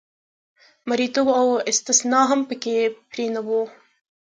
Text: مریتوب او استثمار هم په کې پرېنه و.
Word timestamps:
مریتوب 0.89 1.27
او 1.39 1.47
استثمار 1.71 2.25
هم 2.31 2.41
په 2.49 2.55
کې 2.61 2.75
پرېنه 3.11 3.41
و. 3.47 3.49